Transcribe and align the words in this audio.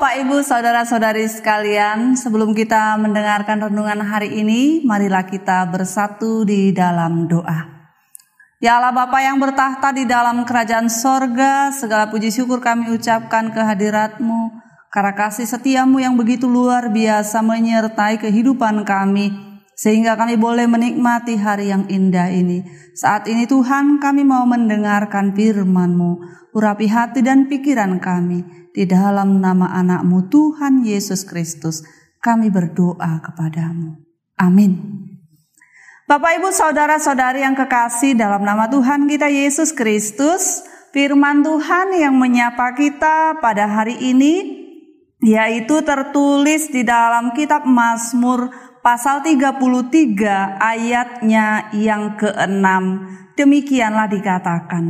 Bapak 0.00 0.16
Ibu 0.16 0.40
Saudara-saudari 0.40 1.28
sekalian 1.28 2.16
Sebelum 2.16 2.56
kita 2.56 2.96
mendengarkan 2.96 3.68
renungan 3.68 4.00
hari 4.00 4.32
ini 4.32 4.80
Marilah 4.80 5.28
kita 5.28 5.68
bersatu 5.68 6.40
di 6.40 6.72
dalam 6.72 7.28
doa. 7.28 7.68
Ya 8.64 8.80
Allah 8.80 8.96
Bapa 8.96 9.20
yang 9.20 9.36
bertahta 9.36 9.92
di 9.92 10.08
dalam 10.08 10.48
kerajaan 10.48 10.88
sorga 10.88 11.68
Segala 11.76 12.08
puji 12.08 12.32
syukur 12.32 12.64
kami 12.64 12.96
ucapkan 12.96 13.52
kehadiratmu 13.52 14.56
Karena 14.88 15.12
kasih 15.12 15.44
setiamu 15.44 16.00
yang 16.00 16.16
begitu 16.16 16.48
luar 16.48 16.88
biasa 16.88 17.44
menyertai 17.44 18.24
kehidupan 18.24 18.88
kami 18.88 19.49
sehingga 19.80 20.12
kami 20.12 20.36
boleh 20.36 20.68
menikmati 20.68 21.40
hari 21.40 21.72
yang 21.72 21.88
indah 21.88 22.28
ini. 22.28 22.60
Saat 22.92 23.24
ini 23.32 23.48
Tuhan 23.48 23.96
kami 23.96 24.28
mau 24.28 24.44
mendengarkan 24.44 25.32
firman-Mu, 25.32 26.20
urapi 26.52 26.84
hati 26.84 27.24
dan 27.24 27.48
pikiran 27.48 27.96
kami. 27.96 28.44
Di 28.76 28.84
dalam 28.84 29.40
nama 29.40 29.72
anakmu 29.72 30.28
Tuhan 30.28 30.84
Yesus 30.84 31.24
Kristus, 31.24 31.80
kami 32.20 32.52
berdoa 32.52 33.24
kepadamu. 33.24 34.04
Amin. 34.36 35.00
Bapak 36.04 36.44
ibu 36.44 36.52
saudara 36.52 37.00
saudari 37.00 37.40
yang 37.40 37.56
kekasih 37.56 38.12
dalam 38.20 38.44
nama 38.44 38.68
Tuhan 38.68 39.08
kita 39.08 39.32
Yesus 39.32 39.72
Kristus, 39.72 40.60
firman 40.92 41.40
Tuhan 41.40 41.96
yang 41.96 42.20
menyapa 42.20 42.76
kita 42.76 43.40
pada 43.40 43.64
hari 43.64 43.96
ini, 43.96 44.60
yaitu 45.24 45.80
tertulis 45.80 46.68
di 46.68 46.84
dalam 46.84 47.32
kitab 47.32 47.64
Mazmur 47.64 48.69
pasal 48.80 49.24
33 49.24 50.60
ayatnya 50.60 51.72
yang 51.76 52.16
keenam. 52.16 53.08
Demikianlah 53.36 54.08
dikatakan. 54.08 54.84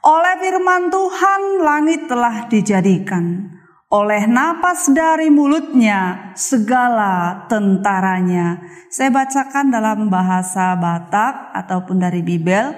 Oleh 0.00 0.34
firman 0.40 0.88
Tuhan 0.88 1.42
langit 1.60 2.08
telah 2.08 2.48
dijadikan. 2.48 3.52
Oleh 3.90 4.24
napas 4.30 4.86
dari 4.88 5.28
mulutnya 5.28 6.32
segala 6.38 7.44
tentaranya. 7.50 8.62
Saya 8.86 9.10
bacakan 9.10 9.66
dalam 9.68 10.06
bahasa 10.06 10.78
Batak 10.78 11.52
ataupun 11.52 11.98
dari 11.98 12.22
Bibel. 12.22 12.70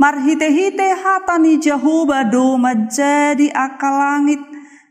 Marhite-hite 0.00 0.98
hatani 0.98 1.62
jahu 1.62 2.08
bado 2.08 2.58
menjadi 2.58 3.46
akal 3.54 3.94
langit 3.94 4.42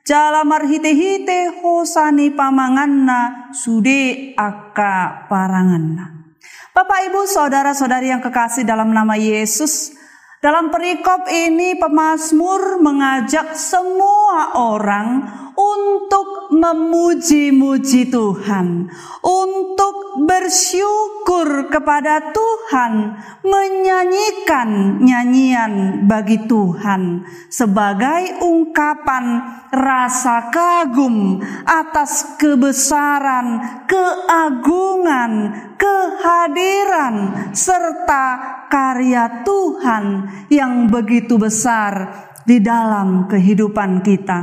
Jala 0.03 0.43
marhite-hite 0.43 1.63
hosani 1.63 2.35
pamanganna 2.35 3.55
sude 3.55 4.35
aka 4.35 5.23
paranganna. 5.31 6.27
Bapak 6.75 7.07
Ibu 7.07 7.23
saudara-saudari 7.23 8.11
yang 8.11 8.19
kekasih 8.19 8.67
dalam 8.67 8.91
nama 8.91 9.15
Yesus, 9.15 9.95
dalam 10.43 10.75
perikop 10.75 11.31
ini 11.31 11.79
pemazmur 11.79 12.83
mengajak 12.83 13.55
semua 13.55 14.22
orang 14.57 15.07
untuk 15.53 16.49
memuji-muji 16.53 18.09
Tuhan, 18.09 18.89
untuk 19.21 19.95
bersyukur 20.25 21.69
kepada 21.69 22.33
Tuhan, 22.33 23.17
menyanyikan 23.41 25.01
nyanyian 25.01 26.05
bagi 26.05 26.45
Tuhan 26.45 27.25
sebagai 27.49 28.41
ungkapan 28.41 29.25
rasa 29.73 30.53
kagum 30.53 31.41
atas 31.65 32.37
kebesaran, 32.37 33.81
keagungan, 33.89 35.31
kehadiran 35.77 37.15
serta 37.53 38.25
karya 38.69 39.45
Tuhan 39.45 40.05
yang 40.49 40.89
begitu 40.89 41.37
besar 41.37 42.25
di 42.43 42.63
dalam 42.63 43.27
kehidupan 43.27 44.03
kita. 44.03 44.39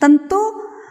Tentu 0.00 0.40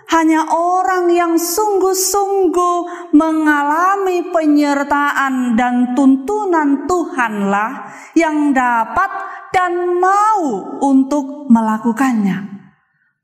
hanya 0.10 0.50
orang 0.50 1.14
yang 1.14 1.34
sungguh-sungguh 1.38 3.10
mengalami 3.14 4.26
penyertaan 4.34 5.54
dan 5.54 5.94
tuntunan 5.94 6.90
Tuhanlah 6.90 7.94
yang 8.18 8.54
dapat 8.54 9.12
dan 9.54 10.02
mau 10.02 10.78
untuk 10.82 11.46
melakukannya. 11.50 12.58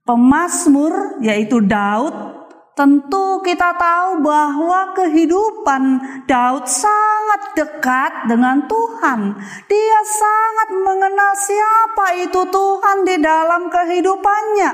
Pemazmur 0.05 1.17
yaitu 1.25 1.65
Daud 1.65 2.35
Tentu 2.75 3.39
kita 3.39 3.71
tahu 3.79 4.19
bahwa 4.19 4.91
kehidupan 4.91 5.83
Daud 6.27 6.67
sangat 6.67 7.14
dekat 7.55 8.27
dengan 8.27 8.65
Tuhan. 8.67 9.35
Dia 9.65 9.99
sangat 10.03 10.69
mengenal 10.75 11.31
siapa 11.37 12.05
itu 12.19 12.41
Tuhan 12.49 12.97
di 13.07 13.15
dalam 13.21 13.71
kehidupannya. 13.71 14.71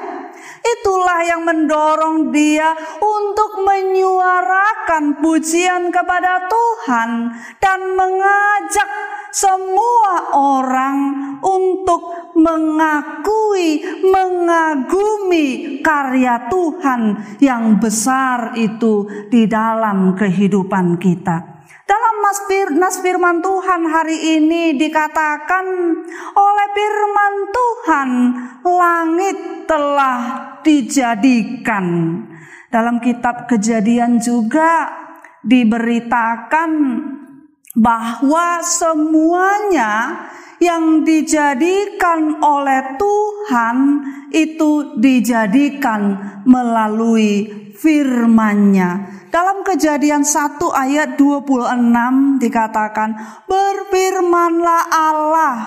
Itulah 0.61 1.19
yang 1.25 1.41
mendorong 1.45 2.33
dia 2.33 2.73
untuk 3.01 3.61
menyuarakan 3.61 5.21
pujian 5.21 5.93
kepada 5.93 6.49
Tuhan 6.49 7.09
dan 7.61 7.79
mengajak 7.93 8.89
semua 9.31 10.33
orang 10.35 10.97
untuk 11.39 12.33
mengakui, 12.35 13.81
mengagumi 14.05 15.79
karya 15.79 16.51
Tuhan 16.51 17.01
yang 17.41 17.77
besar 17.79 18.53
itu 18.57 19.07
di 19.29 19.47
dalam 19.47 20.13
kehidupan 20.17 20.99
kita. 20.99 21.50
Dalam 21.91 22.15
nas 22.79 23.03
firman 23.03 23.43
Tuhan 23.43 23.83
hari 23.83 24.39
ini 24.39 24.79
dikatakan 24.79 25.65
oleh 26.31 26.67
firman 26.71 27.33
Tuhan 27.51 28.09
langit 28.63 29.37
telah 29.67 30.19
dijadikan. 30.63 32.15
Dalam 32.71 33.03
kitab 33.03 33.43
kejadian 33.51 34.23
juga 34.23 34.87
diberitakan 35.43 36.71
bahwa 37.75 38.63
semuanya 38.63 39.91
yang 40.63 41.03
dijadikan 41.03 42.39
oleh 42.39 42.95
Tuhan 42.95 43.77
itu 44.31 44.95
dijadikan 44.95 46.15
melalui 46.47 47.51
firman-Nya. 47.75 49.20
Dalam 49.31 49.63
kejadian 49.63 50.27
1 50.27 50.59
ayat 50.59 51.15
26 51.15 52.43
dikatakan, 52.43 53.15
Berfirmanlah 53.47 54.91
Allah, 54.91 55.57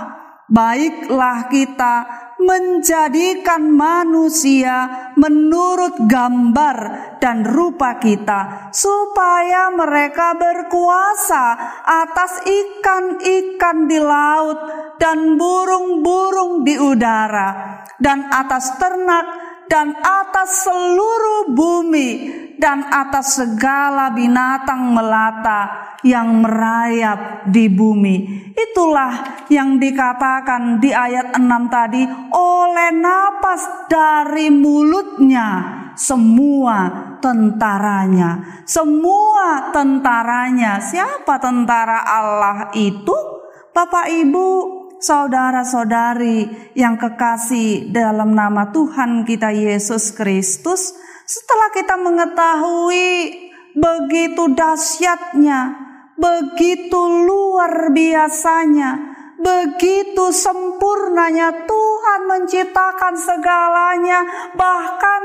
baiklah 0.53 1.49
kita 1.49 2.05
menjadikan 2.45 3.73
manusia 3.73 5.09
menurut 5.17 5.97
gambar 6.05 6.77
dan 7.25 7.41
rupa 7.41 7.97
kita, 7.97 8.69
supaya 8.69 9.73
mereka 9.73 10.37
berkuasa 10.37 11.57
atas 11.89 12.45
ikan-ikan 12.45 13.89
di 13.89 13.97
laut 13.97 14.61
dan 15.01 15.41
burung-burung 15.41 16.69
di 16.69 16.77
udara, 16.77 17.81
dan 17.97 18.29
atas 18.29 18.77
ternak 18.77 19.44
dan 19.69 19.97
atas 19.99 20.67
seluruh 20.69 21.53
bumi 21.53 22.11
dan 22.61 22.87
atas 22.89 23.41
segala 23.43 24.15
binatang 24.15 24.95
melata 24.95 25.95
yang 26.05 26.45
merayap 26.45 27.49
di 27.49 27.67
bumi. 27.69 28.51
Itulah 28.55 29.45
yang 29.51 29.81
dikatakan 29.81 30.79
di 30.79 30.93
ayat 30.93 31.35
6 31.35 31.45
tadi 31.73 32.03
oleh 32.33 32.91
napas 32.95 33.89
dari 33.89 34.53
mulutnya 34.53 35.83
semua 35.95 36.91
tentaranya. 37.23 38.63
Semua 38.67 39.71
tentaranya. 39.71 40.83
Siapa 40.83 41.39
tentara 41.39 42.03
Allah 42.03 42.75
itu? 42.75 43.15
Bapak 43.75 44.07
Ibu, 44.07 44.47
saudara-saudari 44.99 46.73
yang 46.79 46.99
kekasih 46.99 47.93
dalam 47.93 48.33
nama 48.33 48.73
Tuhan 48.73 49.23
kita 49.29 49.53
Yesus 49.53 50.15
Kristus, 50.17 50.95
setelah 51.25 51.69
kita 51.73 51.95
mengetahui 52.01 53.11
begitu 53.75 54.53
dahsyatnya, 54.53 55.77
begitu 56.17 57.01
luar 57.29 57.91
biasanya, 57.93 59.15
begitu 59.39 60.33
sempurnanya 60.33 61.69
Tuhan 61.69 62.21
menciptakan 62.25 63.15
segalanya, 63.19 64.21
bahkan 64.57 65.23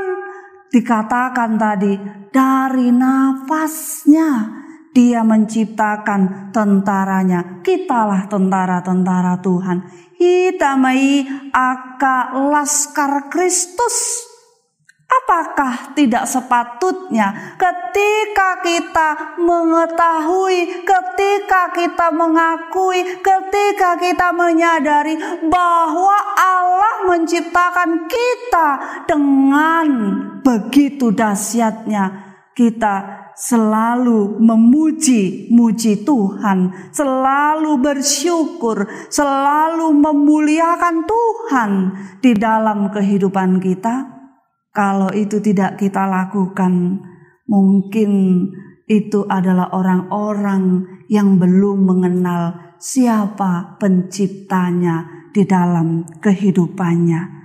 dikatakan 0.69 1.57
tadi 1.57 1.93
dari 2.29 2.93
nafasnya 2.93 4.58
dia 4.93 5.21
menciptakan 5.21 6.49
tentaranya. 6.49 7.61
Kitalah 7.61 8.25
tentara-tentara 8.25 9.37
Tuhan. 9.41 9.77
Hitamai 10.19 11.25
aka 11.53 12.35
laskar 12.49 13.31
Kristus. 13.31 14.27
Apakah 15.09 15.97
tidak 15.97 16.29
sepatutnya 16.29 17.57
ketika 17.57 18.61
kita 18.61 19.09
mengetahui, 19.41 20.85
ketika 20.85 21.73
kita 21.73 22.13
mengakui, 22.13 23.01
ketika 23.17 23.97
kita 23.97 24.29
menyadari 24.29 25.17
bahwa 25.49 26.13
Allah 26.37 27.09
menciptakan 27.09 28.05
kita 28.05 28.67
dengan 29.09 29.85
begitu 30.45 31.09
dahsyatnya 31.09 32.29
kita 32.53 33.18
selalu 33.39 34.35
memuji 34.43 35.47
muji 35.47 36.03
Tuhan, 36.03 36.91
selalu 36.91 37.79
bersyukur, 37.79 38.83
selalu 39.07 39.95
memuliakan 39.95 41.07
Tuhan 41.07 41.71
di 42.19 42.35
dalam 42.35 42.91
kehidupan 42.91 43.63
kita. 43.63 44.19
Kalau 44.75 45.09
itu 45.15 45.39
tidak 45.39 45.79
kita 45.79 46.03
lakukan, 46.03 46.99
mungkin 47.47 48.11
itu 48.91 49.23
adalah 49.31 49.71
orang-orang 49.71 50.83
yang 51.07 51.39
belum 51.39 51.87
mengenal 51.87 52.75
siapa 52.75 53.79
penciptanya 53.79 55.29
di 55.31 55.47
dalam 55.47 56.03
kehidupannya. 56.19 57.39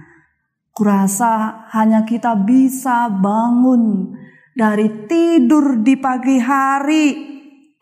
Kurasa 0.75 1.71
hanya 1.71 2.03
kita 2.03 2.35
bisa 2.43 3.07
bangun 3.07 4.11
dari 4.55 5.11
tidur 5.11 5.83
di 5.83 5.99
pagi 5.99 6.39
hari, 6.39 7.07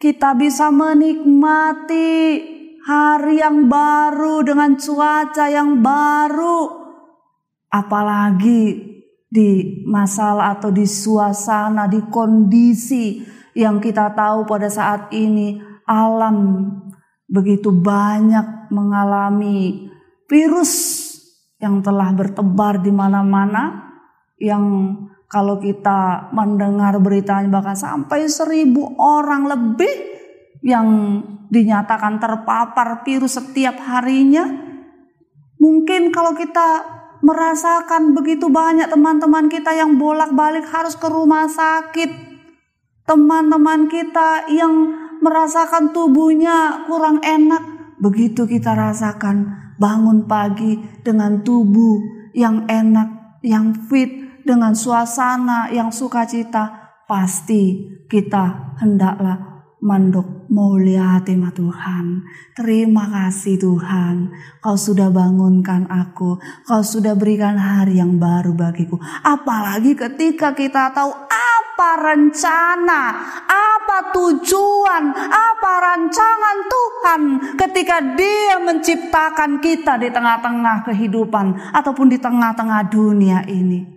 kita 0.01 0.33
bisa 0.35 0.73
menikmati 0.73 2.09
hari 2.83 3.39
yang 3.45 3.69
baru 3.69 4.41
dengan 4.41 4.75
cuaca 4.81 5.47
yang 5.53 5.85
baru. 5.85 6.81
Apalagi 7.69 8.91
di 9.29 9.81
masalah 9.85 10.57
atau 10.57 10.73
di 10.73 10.89
suasana, 10.89 11.89
di 11.89 12.01
kondisi 12.09 13.21
yang 13.53 13.81
kita 13.81 14.17
tahu 14.17 14.49
pada 14.49 14.73
saat 14.73 15.13
ini 15.13 15.61
alam 15.85 16.69
begitu 17.29 17.73
banyak 17.73 18.73
mengalami 18.73 19.89
virus 20.29 20.73
yang 21.61 21.85
telah 21.85 22.13
bertebar 22.13 22.81
di 22.81 22.93
mana-mana 22.93 23.93
yang 24.41 24.97
kalau 25.33 25.57
kita 25.57 26.29
mendengar 26.37 27.01
beritanya 27.01 27.49
bahkan 27.49 27.73
sampai 27.73 28.29
seribu 28.29 28.93
orang 29.01 29.49
lebih 29.49 29.89
yang 30.61 30.87
dinyatakan 31.49 32.21
terpapar 32.21 33.01
virus 33.01 33.41
setiap 33.41 33.81
harinya. 33.81 34.45
Mungkin 35.57 36.13
kalau 36.13 36.37
kita 36.37 36.85
merasakan 37.25 38.13
begitu 38.13 38.53
banyak 38.53 38.93
teman-teman 38.93 39.49
kita 39.49 39.73
yang 39.73 39.97
bolak-balik 39.97 40.69
harus 40.69 41.01
ke 41.01 41.09
rumah 41.09 41.49
sakit. 41.49 42.13
Teman-teman 43.09 43.89
kita 43.89 44.53
yang 44.53 44.75
merasakan 45.25 45.97
tubuhnya 45.97 46.85
kurang 46.85 47.25
enak. 47.25 47.97
Begitu 48.05 48.45
kita 48.45 48.77
rasakan 48.77 49.49
bangun 49.81 50.29
pagi 50.29 50.77
dengan 51.01 51.41
tubuh 51.41 52.29
yang 52.37 52.69
enak, 52.69 53.41
yang 53.41 53.75
fit, 53.89 54.22
dengan 54.43 54.75
suasana 54.75 55.71
yang 55.71 55.91
sukacita, 55.91 56.95
pasti 57.07 57.91
kita 58.07 58.77
hendaklah 58.83 59.53
mandok 59.83 60.47
mulia 60.47 61.19
tema 61.27 61.51
Tuhan. 61.51 62.23
Terima 62.55 63.11
kasih 63.11 63.59
Tuhan, 63.59 64.31
Kau 64.63 64.79
sudah 64.79 65.11
bangunkan 65.11 65.91
aku, 65.91 66.39
Kau 66.65 66.83
sudah 66.87 67.19
berikan 67.19 67.59
hari 67.59 67.99
yang 67.99 68.17
baru 68.17 68.55
bagiku. 68.55 68.97
Apalagi 69.27 69.99
ketika 69.99 70.55
kita 70.55 70.95
tahu 70.95 71.11
apa 71.29 71.91
rencana, 71.99 73.03
apa 73.51 74.15
tujuan, 74.15 75.05
apa 75.29 75.73
rancangan 75.83 76.59
Tuhan 76.71 77.21
ketika 77.59 77.97
Dia 78.15 78.63
menciptakan 78.63 79.59
kita 79.59 79.99
di 79.99 80.09
tengah-tengah 80.15 80.87
kehidupan 80.87 81.75
ataupun 81.75 82.07
di 82.07 82.23
tengah-tengah 82.23 82.87
dunia 82.87 83.43
ini. 83.51 83.92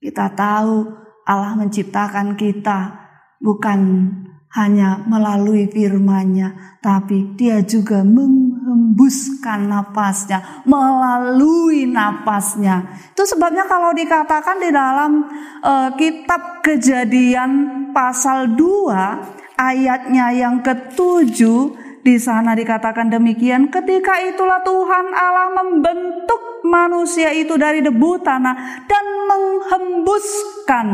Kita 0.00 0.32
tahu 0.32 0.88
Allah 1.28 1.52
menciptakan 1.60 2.32
kita 2.32 2.88
bukan 3.36 4.08
hanya 4.56 5.04
melalui 5.04 5.68
firman-Nya, 5.68 6.80
tapi 6.80 7.36
Dia 7.36 7.60
juga 7.60 8.00
menghembuskan 8.00 9.68
napasnya 9.68 10.64
melalui 10.64 11.84
napasnya. 11.84 12.96
Itu 13.12 13.28
sebabnya 13.28 13.68
kalau 13.68 13.92
dikatakan 13.92 14.56
di 14.64 14.72
dalam 14.72 15.28
uh, 15.60 15.92
kitab 16.00 16.64
Kejadian 16.64 17.50
pasal 17.92 18.56
2 18.56 19.60
ayatnya 19.60 20.32
yang 20.32 20.64
ketujuh 20.64 21.76
di 22.00 22.16
sana 22.16 22.56
dikatakan 22.56 23.12
demikian, 23.12 23.68
ketika 23.68 24.16
itulah 24.24 24.64
Tuhan 24.64 25.12
Allah 25.12 25.52
membentuk 25.52 26.64
manusia 26.64 27.28
itu 27.36 27.60
dari 27.60 27.84
debu 27.84 28.24
tanah 28.24 28.86
dan 28.88 29.04
menghembuskan 29.30 30.88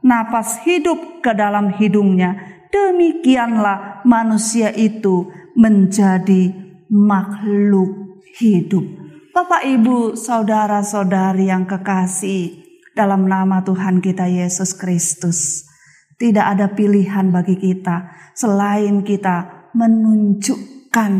napas 0.00 0.64
hidup 0.64 1.20
ke 1.20 1.36
dalam 1.36 1.76
hidungnya. 1.76 2.64
Demikianlah 2.72 4.04
manusia 4.08 4.72
itu 4.72 5.28
menjadi 5.56 6.52
makhluk 6.88 8.20
hidup. 8.40 8.84
Bapak, 9.32 9.68
ibu, 9.68 10.16
saudara-saudari 10.16 11.52
yang 11.52 11.68
kekasih, 11.68 12.64
dalam 12.96 13.28
nama 13.28 13.60
Tuhan 13.60 14.00
kita 14.00 14.24
Yesus 14.24 14.72
Kristus, 14.72 15.68
tidak 16.16 16.56
ada 16.56 16.72
pilihan 16.72 17.28
bagi 17.28 17.60
kita 17.60 18.16
selain 18.32 19.04
kita 19.04 19.68
menunjukkan, 19.76 21.14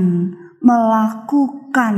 melakukan, 0.65 1.97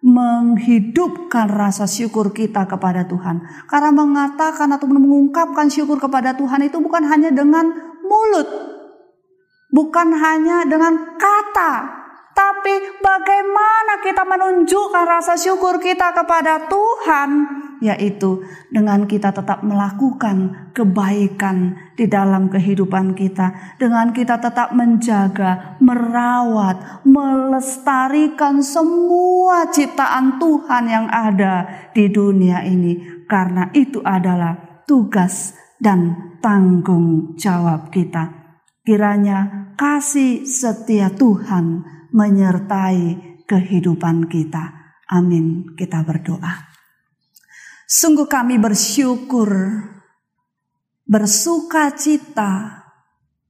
menghidupkan 0.00 1.48
rasa 1.52 1.84
syukur 1.84 2.32
kita 2.32 2.64
kepada 2.64 3.04
Tuhan. 3.04 3.44
Karena 3.68 3.92
mengatakan 3.92 4.72
atau 4.72 4.88
mengungkapkan 4.88 5.68
syukur 5.68 6.00
kepada 6.00 6.32
Tuhan 6.36 6.64
itu 6.64 6.80
bukan 6.80 7.04
hanya 7.04 7.28
dengan 7.28 7.68
mulut, 8.04 8.48
bukan 9.68 10.08
hanya 10.16 10.64
dengan 10.64 11.20
kata, 11.20 12.00
tapi 12.30 12.74
bagaimana 13.04 14.00
kita 14.00 14.22
menunjukkan 14.24 15.04
rasa 15.04 15.36
syukur 15.36 15.76
kita 15.76 16.16
kepada 16.16 16.70
Tuhan? 16.72 17.30
Yaitu 17.84 18.44
dengan 18.72 19.04
kita 19.04 19.32
tetap 19.32 19.60
melakukan 19.60 20.70
kebaikan 20.72 21.76
di 22.00 22.08
dalam 22.08 22.48
kehidupan 22.48 23.12
kita, 23.12 23.76
dengan 23.76 24.08
kita 24.16 24.40
tetap 24.40 24.72
menjaga, 24.72 25.76
merawat, 25.84 27.04
melestarikan 27.04 28.64
semua 28.64 29.68
ciptaan 29.68 30.40
Tuhan 30.40 30.84
yang 30.88 31.06
ada 31.12 31.68
di 31.92 32.08
dunia 32.08 32.64
ini, 32.64 33.20
karena 33.28 33.68
itu 33.76 34.00
adalah 34.00 34.80
tugas 34.88 35.52
dan 35.76 36.32
tanggung 36.40 37.36
jawab 37.36 37.92
kita. 37.92 38.56
Kiranya 38.80 39.68
kasih 39.76 40.48
setia 40.48 41.12
Tuhan 41.12 41.84
menyertai 42.16 43.44
kehidupan 43.44 44.24
kita. 44.32 44.96
Amin. 45.12 45.76
Kita 45.76 46.00
berdoa. 46.00 46.72
Sungguh 47.84 48.24
kami 48.30 48.56
bersyukur, 48.56 49.50
bersuka 51.10 51.90
cita, 51.98 52.86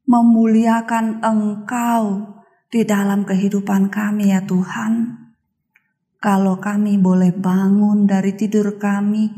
memuliakan 0.09 1.21
Engkau 1.21 2.05
di 2.73 2.89
dalam 2.89 3.29
kehidupan 3.29 3.93
kami 3.93 4.33
ya 4.33 4.41
Tuhan. 4.49 5.21
Kalau 6.17 6.57
kami 6.57 6.97
boleh 6.97 7.37
bangun 7.37 8.09
dari 8.09 8.33
tidur 8.33 8.81
kami, 8.81 9.29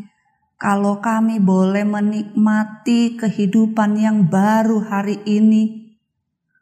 kalau 0.54 1.02
kami 1.02 1.42
boleh 1.42 1.82
menikmati 1.82 3.18
kehidupan 3.18 3.98
yang 3.98 4.30
baru 4.30 4.86
hari 4.86 5.18
ini, 5.26 5.90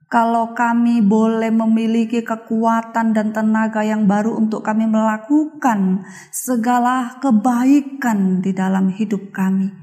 kalau 0.09 0.57
kami 0.57 1.05
boleh 1.05 1.53
memiliki 1.53 2.25
kekuatan 2.25 3.13
dan 3.13 3.37
tenaga 3.37 3.85
yang 3.85 4.09
baru 4.09 4.33
untuk 4.33 4.65
kami 4.65 4.89
melakukan 4.89 6.09
segala 6.33 7.21
kebaikan 7.21 8.41
di 8.41 8.57
dalam 8.57 8.89
hidup 8.97 9.29
kami. 9.29 9.80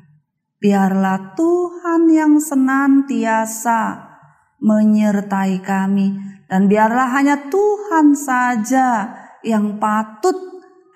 Biarlah 0.58 1.38
Tuhan 1.38 2.10
yang 2.10 2.42
senantiasa 2.42 4.10
menyertai 4.58 5.62
kami 5.62 6.18
dan 6.50 6.66
biarlah 6.66 7.14
hanya 7.14 7.46
Tuhan 7.46 8.18
saja 8.18 9.14
yang 9.46 9.78
patut 9.78 10.34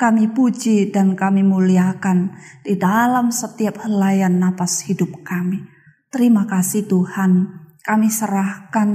kami 0.01 0.33
puji 0.33 0.89
dan 0.89 1.13
kami 1.13 1.45
muliakan 1.45 2.33
di 2.65 2.73
dalam 2.73 3.29
setiap 3.29 3.85
helaian 3.85 4.33
napas 4.33 4.89
hidup 4.89 5.21
kami. 5.21 5.61
Terima 6.09 6.49
kasih 6.49 6.89
Tuhan. 6.89 7.61
Kami 7.85 8.09
serahkan 8.09 8.89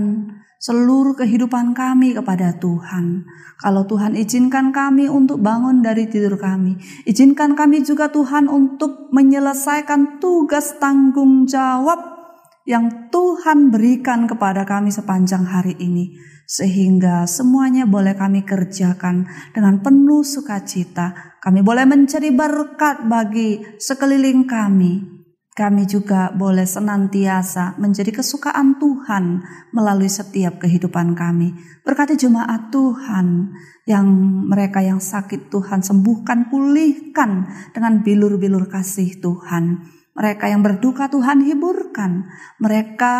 seluruh 0.67 1.15
kehidupan 1.15 1.79
kami 1.79 2.11
kepada 2.11 2.59
Tuhan. 2.59 3.23
Kalau 3.63 3.87
Tuhan 3.87 4.19
izinkan 4.19 4.75
kami 4.75 5.07
untuk 5.07 5.39
bangun 5.39 5.79
dari 5.79 6.11
tidur 6.11 6.35
kami, 6.35 6.75
izinkan 7.07 7.55
kami 7.55 7.87
juga 7.87 8.11
Tuhan 8.11 8.51
untuk 8.51 9.15
menyelesaikan 9.15 10.19
tugas 10.19 10.75
tanggung 10.83 11.47
jawab 11.47 12.19
yang 12.67 13.15
Tuhan 13.15 13.71
berikan 13.71 14.27
kepada 14.27 14.67
kami 14.67 14.91
sepanjang 14.91 15.47
hari 15.47 15.79
ini. 15.79 16.19
sehingga 16.47 17.27
semuanya 17.27 17.91
boleh 17.91 18.15
kami 18.15 18.47
kerjakan 18.47 19.27
dengan 19.51 19.83
penuh 19.83 20.23
sukacita. 20.23 21.35
Kami 21.43 21.59
boleh 21.59 21.83
mencari 21.83 22.31
berkat 22.31 23.03
bagi 23.11 23.67
sekeliling 23.83 24.47
kami. 24.47 25.16
Kami 25.57 25.89
juga 25.89 26.37
boleh 26.37 26.69
senantiasa 26.69 27.81
menjadi 27.81 28.21
kesukaan 28.21 28.77
Tuhan 28.77 29.41
melalui 29.73 30.13
setiap 30.13 30.61
kehidupan 30.61 31.17
kami. 31.17 31.57
Berkati 31.81 32.13
jemaat 32.13 32.69
Tuhan 32.69 33.57
yang 33.89 34.05
mereka 34.53 34.85
yang 34.85 35.01
sakit 35.01 35.49
Tuhan 35.49 35.81
sembuhkan, 35.81 36.53
pulihkan 36.53 37.49
dengan 37.73 38.05
bilur-bilur 38.05 38.69
kasih 38.69 39.17
Tuhan. 39.17 39.81
Mereka 40.13 40.45
yang 40.45 40.61
berduka 40.61 41.09
Tuhan 41.09 41.49
hiburkan. 41.49 42.29
Mereka 42.61 43.15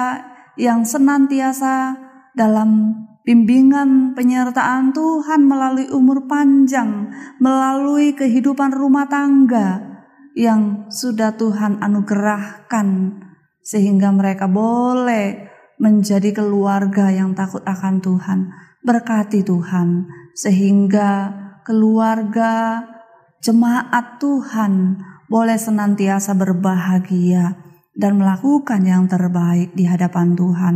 yang 0.61 0.85
senantiasa 0.85 1.97
dalam 2.37 3.01
bimbingan 3.25 4.13
penyertaan 4.13 4.93
Tuhan 4.93 5.41
melalui 5.41 5.89
umur 5.89 6.29
panjang, 6.29 7.09
melalui 7.41 8.13
kehidupan 8.13 8.77
rumah 8.77 9.09
tangga 9.09 9.96
yang 10.37 10.93
sudah 10.93 11.33
Tuhan 11.41 11.81
anugerahkan 11.81 13.19
sehingga 13.65 14.13
mereka 14.13 14.47
boleh 14.47 15.49
menjadi 15.81 16.37
keluarga 16.37 17.09
yang 17.09 17.33
takut 17.33 17.65
akan 17.65 18.05
Tuhan. 18.05 18.39
Berkati 18.85 19.43
Tuhan 19.43 20.07
sehingga 20.37 21.33
keluarga 21.65 22.85
jemaat 23.43 24.21
Tuhan 24.23 25.01
boleh 25.27 25.59
senantiasa 25.59 26.37
berbahagia 26.39 27.59
dan 27.97 28.21
melakukan 28.21 28.85
yang 28.85 29.09
terbaik 29.09 29.73
di 29.73 29.89
hadapan 29.89 30.37
Tuhan. 30.37 30.75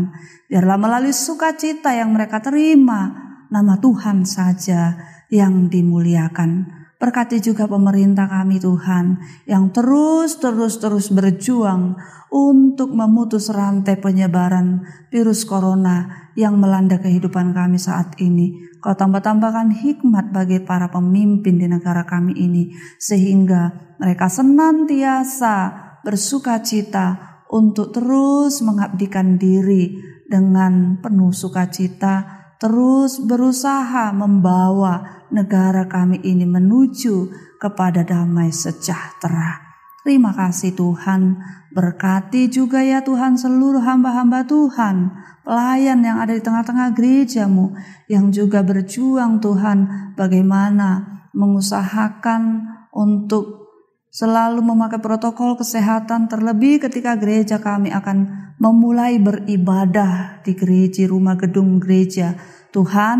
Biarlah 0.49 0.81
melalui 0.81 1.13
sukacita 1.15 1.93
yang 1.95 2.17
mereka 2.17 2.41
terima, 2.41 3.13
nama 3.53 3.77
Tuhan 3.79 4.25
saja 4.25 4.97
yang 5.29 5.69
dimuliakan. 5.69 6.80
Berkati 7.01 7.41
juga 7.41 7.65
pemerintah 7.65 8.29
kami 8.29 8.61
Tuhan 8.61 9.25
yang 9.49 9.73
terus 9.73 10.37
terus 10.37 10.77
terus 10.77 11.09
berjuang 11.09 11.97
untuk 12.29 12.93
memutus 12.93 13.49
rantai 13.49 13.97
penyebaran 13.97 14.85
virus 15.09 15.49
corona 15.49 16.29
yang 16.37 16.61
melanda 16.61 17.01
kehidupan 17.01 17.57
kami 17.57 17.81
saat 17.81 18.21
ini. 18.21 18.69
Kau 18.85 18.93
tambah-tambahkan 18.93 19.81
hikmat 19.81 20.29
bagi 20.29 20.61
para 20.61 20.93
pemimpin 20.93 21.57
di 21.57 21.73
negara 21.73 22.05
kami 22.05 22.37
ini 22.37 22.77
sehingga 23.01 23.97
mereka 23.97 24.29
senantiasa 24.29 25.57
bersuka 26.05 26.61
cita 26.61 27.41
untuk 27.49 27.97
terus 27.97 28.61
mengabdikan 28.61 29.41
diri 29.41 29.99
dengan 30.31 31.03
penuh 31.03 31.35
sukacita, 31.35 32.40
terus 32.61 33.17
berusaha 33.25 34.13
membawa 34.13 35.25
negara 35.33 35.89
kami 35.89 36.21
ini 36.21 36.45
menuju 36.45 37.33
kepada 37.57 38.05
damai 38.05 38.53
sejahtera. 38.53 39.73
Terima 40.01 40.33
kasih 40.33 40.73
Tuhan, 40.77 41.41
berkati 41.77 42.49
juga 42.49 42.81
ya 42.81 43.05
Tuhan 43.05 43.37
seluruh 43.37 43.85
hamba-hamba 43.85 44.49
Tuhan, 44.49 45.13
pelayan 45.45 46.01
yang 46.01 46.21
ada 46.21 46.33
di 46.33 46.41
tengah-tengah 46.41 46.97
gerejamu, 46.97 47.77
yang 48.09 48.33
juga 48.33 48.65
berjuang 48.65 49.45
Tuhan 49.45 49.79
bagaimana 50.17 51.21
mengusahakan 51.37 52.65
untuk 52.97 53.70
selalu 54.11 54.61
memakai 54.61 54.99
protokol 54.99 55.55
kesehatan 55.55 56.27
terlebih 56.27 56.83
ketika 56.83 57.15
gereja 57.15 57.63
kami 57.63 57.95
akan 57.95 58.51
memulai 58.59 59.23
beribadah 59.23 60.43
di 60.43 60.53
gereja 60.59 61.07
rumah 61.07 61.39
gedung 61.39 61.79
gereja. 61.79 62.35
Tuhan, 62.75 63.19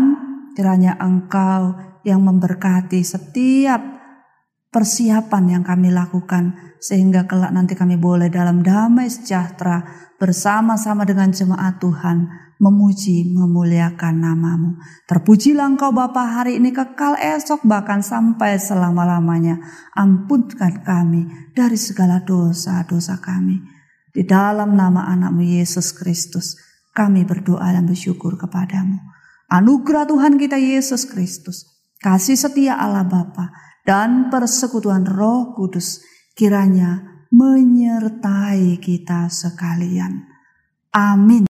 kiranya 0.53 0.99
Engkau 0.99 1.79
yang 2.03 2.21
memberkati 2.21 3.01
setiap 3.01 3.79
persiapan 4.71 5.59
yang 5.59 5.63
kami 5.67 5.91
lakukan 5.91 6.75
sehingga 6.79 7.27
kelak 7.27 7.51
nanti 7.51 7.75
kami 7.75 7.99
boleh 7.99 8.31
dalam 8.31 8.63
damai 8.63 9.11
sejahtera 9.11 9.83
bersama-sama 10.15 11.03
dengan 11.03 11.29
jemaat 11.35 11.77
Tuhan 11.83 12.17
memuji, 12.61 13.25
memuliakan 13.33 14.21
namamu. 14.21 14.77
Terpujilah 15.09 15.65
engkau 15.65 15.89
Bapa 15.89 16.21
hari 16.29 16.61
ini 16.61 16.69
kekal 16.69 17.17
esok 17.17 17.65
bahkan 17.65 18.05
sampai 18.05 18.61
selama-lamanya. 18.61 19.57
Ampunkan 19.97 20.85
kami 20.85 21.25
dari 21.57 21.75
segala 21.75 22.21
dosa-dosa 22.21 23.17
kami. 23.17 23.57
Di 24.13 24.21
dalam 24.21 24.77
nama 24.77 25.09
anakmu 25.09 25.41
Yesus 25.41 25.89
Kristus 25.89 26.53
kami 26.93 27.25
berdoa 27.25 27.73
dan 27.73 27.89
bersyukur 27.89 28.37
kepadamu. 28.37 29.01
Anugerah 29.49 30.07
Tuhan 30.07 30.37
kita 30.37 30.55
Yesus 30.55 31.09
Kristus, 31.09 31.67
kasih 31.99 32.37
setia 32.37 32.77
Allah 32.77 33.03
Bapa 33.03 33.51
dan 33.83 34.31
persekutuan 34.31 35.03
Roh 35.03 35.57
Kudus 35.57 36.03
kiranya 36.37 37.25
menyertai 37.31 38.79
kita 38.83 39.31
sekalian. 39.31 40.27
Amin. 40.91 41.39